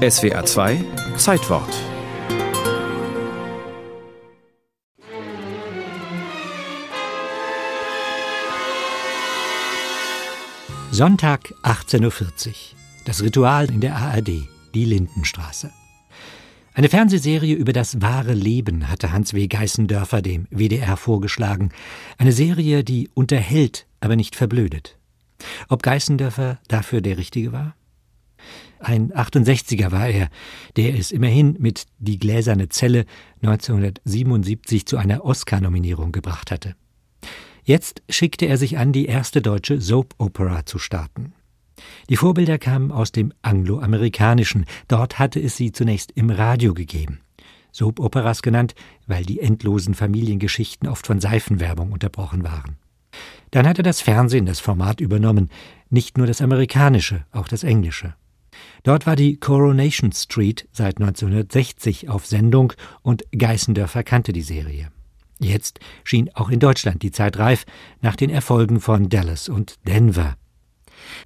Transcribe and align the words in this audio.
SWA 0.00 0.46
2 0.46 0.82
Zeitwort 1.18 1.68
Sonntag 10.90 11.52
18.40 11.64 12.48
Uhr. 12.48 12.54
Das 13.04 13.22
Ritual 13.22 13.68
in 13.68 13.82
der 13.82 13.94
ARD, 13.96 14.48
die 14.72 14.84
Lindenstraße. 14.86 15.70
Eine 16.72 16.88
Fernsehserie 16.88 17.54
über 17.54 17.74
das 17.74 18.00
wahre 18.00 18.32
Leben 18.32 18.88
hatte 18.88 19.12
Hans 19.12 19.34
W. 19.34 19.48
Geißendörfer 19.48 20.22
dem 20.22 20.46
WDR 20.50 20.96
vorgeschlagen. 20.96 21.72
Eine 22.16 22.32
Serie, 22.32 22.84
die 22.84 23.10
unterhält, 23.12 23.86
aber 24.00 24.16
nicht 24.16 24.34
verblödet. 24.34 24.96
Ob 25.68 25.82
Geißendörfer 25.82 26.58
dafür 26.68 27.02
der 27.02 27.18
Richtige 27.18 27.52
war? 27.52 27.74
Ein 28.78 29.12
68er 29.12 29.92
war 29.92 30.08
er, 30.08 30.28
der 30.76 30.98
es 30.98 31.12
immerhin 31.12 31.56
mit 31.58 31.86
Die 31.98 32.18
gläserne 32.18 32.68
Zelle 32.68 33.04
1977 33.42 34.86
zu 34.86 34.96
einer 34.96 35.24
Oscar-Nominierung 35.24 36.12
gebracht 36.12 36.50
hatte. 36.50 36.74
Jetzt 37.62 38.02
schickte 38.08 38.46
er 38.46 38.56
sich 38.56 38.78
an, 38.78 38.92
die 38.92 39.06
erste 39.06 39.42
deutsche 39.42 39.80
Soap-Opera 39.80 40.64
zu 40.66 40.78
starten. 40.78 41.34
Die 42.08 42.16
Vorbilder 42.16 42.58
kamen 42.58 42.90
aus 42.90 43.12
dem 43.12 43.32
angloamerikanischen, 43.42 44.66
dort 44.88 45.18
hatte 45.18 45.40
es 45.40 45.56
sie 45.56 45.72
zunächst 45.72 46.12
im 46.12 46.30
Radio 46.30 46.74
gegeben. 46.74 47.20
Soap-Operas 47.72 48.42
genannt, 48.42 48.74
weil 49.06 49.24
die 49.24 49.40
endlosen 49.40 49.94
Familiengeschichten 49.94 50.88
oft 50.88 51.06
von 51.06 51.20
Seifenwerbung 51.20 51.92
unterbrochen 51.92 52.44
waren. 52.44 52.76
Dann 53.50 53.66
hatte 53.66 53.82
das 53.82 54.00
Fernsehen 54.00 54.46
das 54.46 54.60
Format 54.60 55.00
übernommen, 55.00 55.50
nicht 55.88 56.18
nur 56.18 56.26
das 56.26 56.40
amerikanische, 56.40 57.24
auch 57.32 57.48
das 57.48 57.64
englische. 57.64 58.14
Dort 58.82 59.06
war 59.06 59.16
die 59.16 59.36
Coronation 59.38 60.12
Street 60.12 60.68
seit 60.72 60.98
1960 60.98 62.08
auf 62.08 62.26
Sendung 62.26 62.72
und 63.02 63.24
Geißendörfer 63.36 64.02
kannte 64.02 64.32
die 64.32 64.42
Serie. 64.42 64.90
Jetzt 65.38 65.80
schien 66.04 66.30
auch 66.34 66.50
in 66.50 66.60
Deutschland 66.60 67.02
die 67.02 67.10
Zeit 67.10 67.38
reif 67.38 67.64
nach 68.02 68.16
den 68.16 68.30
Erfolgen 68.30 68.80
von 68.80 69.08
Dallas 69.08 69.48
und 69.48 69.76
Denver. 69.86 70.36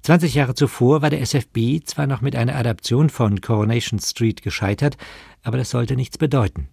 20 0.03 0.33
Jahre 0.33 0.55
zuvor 0.55 1.01
war 1.01 1.09
der 1.09 1.21
SFB 1.21 1.83
zwar 1.83 2.07
noch 2.07 2.21
mit 2.21 2.35
einer 2.35 2.55
Adaption 2.55 3.09
von 3.09 3.41
Coronation 3.41 3.99
Street 3.99 4.41
gescheitert, 4.41 4.97
aber 5.43 5.57
das 5.57 5.69
sollte 5.69 5.95
nichts 5.95 6.17
bedeuten. 6.17 6.69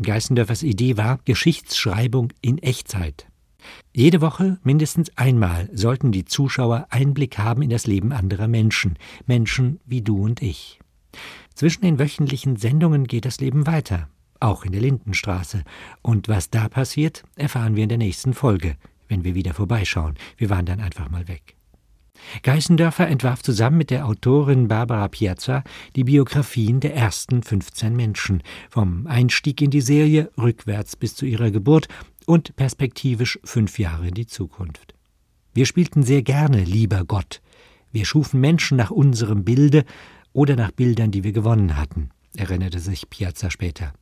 Geißendörfers 0.00 0.62
Idee 0.62 0.96
war 0.96 1.20
Geschichtsschreibung 1.24 2.32
in 2.40 2.58
Echtzeit. 2.58 3.26
Jede 3.92 4.20
Woche 4.20 4.58
mindestens 4.62 5.16
einmal 5.16 5.68
sollten 5.72 6.12
die 6.12 6.24
Zuschauer 6.24 6.86
Einblick 6.90 7.38
haben 7.38 7.62
in 7.62 7.70
das 7.70 7.86
Leben 7.86 8.12
anderer 8.12 8.48
Menschen, 8.48 8.98
Menschen 9.26 9.80
wie 9.86 10.02
du 10.02 10.22
und 10.22 10.42
ich. 10.42 10.80
Zwischen 11.54 11.82
den 11.82 11.98
wöchentlichen 11.98 12.56
Sendungen 12.56 13.06
geht 13.06 13.24
das 13.24 13.40
Leben 13.40 13.66
weiter 13.66 14.08
auch 14.42 14.64
in 14.64 14.72
der 14.72 14.80
Lindenstraße. 14.80 15.62
Und 16.02 16.28
was 16.28 16.50
da 16.50 16.68
passiert, 16.68 17.22
erfahren 17.36 17.76
wir 17.76 17.84
in 17.84 17.88
der 17.88 17.98
nächsten 17.98 18.34
Folge, 18.34 18.76
wenn 19.08 19.24
wir 19.24 19.34
wieder 19.34 19.54
vorbeischauen. 19.54 20.16
Wir 20.36 20.50
waren 20.50 20.66
dann 20.66 20.80
einfach 20.80 21.10
mal 21.10 21.28
weg. 21.28 21.56
Geißendörfer 22.42 23.08
entwarf 23.08 23.42
zusammen 23.42 23.78
mit 23.78 23.90
der 23.90 24.06
Autorin 24.06 24.68
Barbara 24.68 25.08
Piazza 25.08 25.64
die 25.96 26.04
Biografien 26.04 26.78
der 26.78 26.94
ersten 26.94 27.42
15 27.42 27.96
Menschen, 27.96 28.42
vom 28.70 29.06
Einstieg 29.06 29.60
in 29.60 29.70
die 29.70 29.80
Serie 29.80 30.30
rückwärts 30.38 30.94
bis 30.94 31.16
zu 31.16 31.26
ihrer 31.26 31.50
Geburt 31.50 31.88
und 32.26 32.56
perspektivisch 32.56 33.38
fünf 33.44 33.78
Jahre 33.78 34.08
in 34.08 34.14
die 34.14 34.26
Zukunft. 34.26 34.94
Wir 35.54 35.66
spielten 35.66 36.02
sehr 36.02 36.22
gerne 36.22 36.64
Lieber 36.64 37.04
Gott. 37.04 37.42
Wir 37.90 38.06
schufen 38.06 38.40
Menschen 38.40 38.76
nach 38.76 38.90
unserem 38.90 39.44
Bilde 39.44 39.84
oder 40.32 40.56
nach 40.56 40.70
Bildern, 40.70 41.10
die 41.10 41.24
wir 41.24 41.32
gewonnen 41.32 41.76
hatten, 41.76 42.10
erinnerte 42.36 42.78
sich 42.78 43.10
Piazza 43.10 43.50
später. 43.50 43.92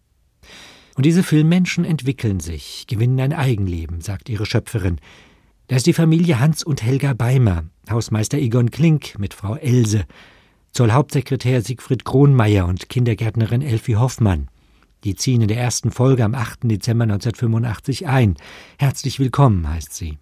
Und 0.97 1.07
diese 1.07 1.23
Filmmenschen 1.23 1.85
entwickeln 1.85 2.41
sich, 2.41 2.87
gewinnen 2.87 3.21
ein 3.21 3.33
Eigenleben, 3.33 4.01
sagt 4.01 4.29
ihre 4.29 4.47
Schöpferin. 4.47 5.01
Da 5.67 5.77
ist 5.77 5.87
die 5.87 5.93
Familie 5.93 6.41
Hans 6.41 6.63
und 6.63 6.83
Helga 6.83 7.15
Beimer, 7.15 7.65
Hausmeister 7.89 8.39
Egon 8.39 8.71
Klink 8.71 9.19
mit 9.19 9.35
Frau 9.35 9.57
Else, 9.57 10.05
Zollhauptsekretär 10.73 11.63
Siegfried 11.63 12.05
Kronmeier 12.05 12.67
und 12.67 12.89
Kindergärtnerin 12.89 13.63
Elfie 13.63 13.97
Hoffmann. 13.97 14.49
Die 15.05 15.15
ziehen 15.15 15.41
in 15.41 15.49
der 15.49 15.59
ersten 15.59 15.91
Folge 15.91 16.25
am 16.25 16.35
8. 16.35 16.61
Dezember 16.65 17.05
1985 17.05 18.07
ein. 18.07 18.37
Herzlich 18.79 19.19
willkommen, 19.19 19.69
heißt 19.69 19.95
sie. 19.95 20.19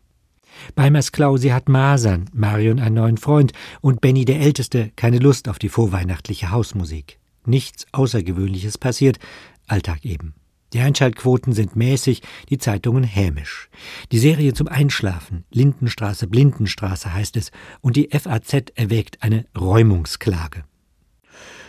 Beimers 0.75 1.13
Klausi 1.13 1.49
hat 1.49 1.69
Masern, 1.69 2.31
Marion 2.33 2.79
einen 2.79 2.95
neuen 2.95 3.17
Freund 3.17 3.53
und 3.81 4.01
Benny 4.01 4.25
der 4.25 4.41
Älteste 4.41 4.93
keine 4.97 5.19
Lust 5.19 5.49
auf 5.49 5.59
die 5.59 5.69
vorweihnachtliche 5.69 6.51
Hausmusik. 6.51 7.19
Nichts 7.45 7.87
Außergewöhnliches 7.93 8.79
passiert, 8.79 9.19
Alltag 9.67 10.05
eben. 10.05 10.35
Die 10.75 10.81
Einschaltquoten 10.81 11.55
sind 11.55 11.77
mäßig, 11.77 12.23
die 12.51 12.59
Zeitungen 12.59 13.03
hämisch. 13.03 13.71
Die 14.13 14.19
Serie 14.19 14.53
zum 14.53 14.69
Einschlafen, 14.69 15.45
Lindenstraße, 15.51 16.27
Blindenstraße 16.27 17.13
heißt 17.15 17.37
es, 17.37 17.51
und 17.81 17.97
die 17.97 18.11
FAZ 18.13 18.73
erwägt 18.75 19.23
eine 19.23 19.47
Räumungsklage. 19.59 20.65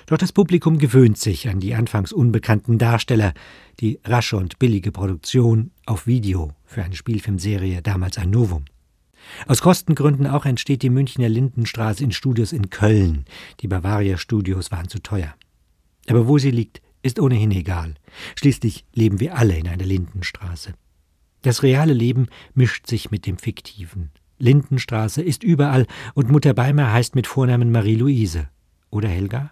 Doch 0.09 0.17
das 0.17 0.33
Publikum 0.33 0.79
gewöhnt 0.79 1.19
sich 1.19 1.49
an 1.49 1.59
die 1.59 1.75
anfangs 1.75 2.11
unbekannten 2.11 2.79
Darsteller, 2.79 3.31
die 3.79 3.99
rasche 4.03 4.37
und 4.37 4.57
billige 4.57 4.91
Produktion 4.91 5.69
auf 5.85 6.07
Video 6.07 6.55
für 6.65 6.81
eine 6.81 6.95
Spielfilmserie 6.95 7.83
damals 7.83 8.17
ein 8.17 8.31
Novum. 8.31 8.65
Aus 9.45 9.61
Kostengründen 9.61 10.25
auch 10.25 10.47
entsteht 10.47 10.81
die 10.81 10.89
Münchner 10.89 11.29
Lindenstraße 11.29 12.03
in 12.03 12.11
Studios 12.11 12.53
in 12.53 12.71
Köln. 12.71 13.25
Die 13.59 13.67
Bavaria 13.67 14.17
Studios 14.17 14.71
waren 14.71 14.87
zu 14.87 14.97
teuer. 14.97 15.35
Aber 16.07 16.27
wo 16.27 16.39
sie 16.39 16.49
liegt, 16.49 16.81
ist 17.03 17.19
ohnehin 17.19 17.51
egal. 17.51 17.93
Schließlich 18.35 18.85
leben 18.95 19.19
wir 19.19 19.37
alle 19.37 19.59
in 19.59 19.67
einer 19.67 19.85
Lindenstraße. 19.85 20.73
Das 21.43 21.61
reale 21.61 21.93
Leben 21.93 22.29
mischt 22.55 22.87
sich 22.87 23.11
mit 23.11 23.27
dem 23.27 23.37
fiktiven. 23.37 24.09
Lindenstraße 24.39 25.21
ist 25.21 25.43
überall 25.43 25.85
und 26.15 26.31
Mutter 26.31 26.55
Beimer 26.55 26.91
heißt 26.91 27.13
mit 27.13 27.27
Vornamen 27.27 27.71
Marie-Louise. 27.71 28.49
Oder 28.89 29.07
Helga? 29.07 29.51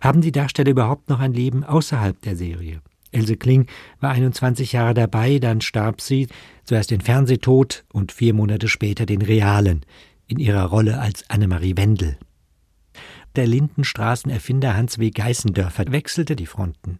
Haben 0.00 0.20
die 0.20 0.32
Darsteller 0.32 0.70
überhaupt 0.70 1.08
noch 1.08 1.20
ein 1.20 1.32
Leben 1.32 1.64
außerhalb 1.64 2.20
der 2.22 2.36
Serie? 2.36 2.80
Else 3.12 3.36
Kling 3.36 3.66
war 4.00 4.10
21 4.10 4.72
Jahre 4.72 4.94
dabei, 4.94 5.38
dann 5.38 5.60
starb 5.60 6.00
sie, 6.00 6.26
zuerst 6.64 6.90
den 6.90 7.00
Fernsehtod 7.00 7.84
und 7.92 8.12
vier 8.12 8.34
Monate 8.34 8.68
später 8.68 9.06
den 9.06 9.22
realen, 9.22 9.84
in 10.26 10.38
ihrer 10.38 10.64
Rolle 10.64 11.00
als 11.00 11.28
Annemarie 11.30 11.76
Wendel. 11.76 12.18
Der 13.36 13.46
Lindenstraßenerfinder 13.46 14.76
Hans 14.76 14.98
W. 14.98 15.10
Geißendörfer 15.10 15.90
wechselte 15.90 16.36
die 16.36 16.46
Fronten. 16.46 16.98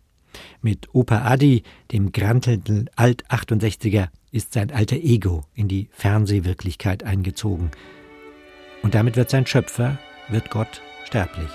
Mit 0.60 0.92
Opa 0.92 1.22
Adi, 1.22 1.62
dem 1.92 2.10
grantelnden 2.10 2.90
Alt-68er, 2.96 4.08
ist 4.32 4.52
sein 4.52 4.72
alter 4.72 4.96
Ego 4.96 5.44
in 5.54 5.68
die 5.68 5.88
Fernsehwirklichkeit 5.92 7.04
eingezogen. 7.04 7.70
Und 8.82 8.94
damit 8.94 9.16
wird 9.16 9.30
sein 9.30 9.46
Schöpfer, 9.46 9.98
wird 10.28 10.50
Gott, 10.50 10.82
sterblich. 11.04 11.50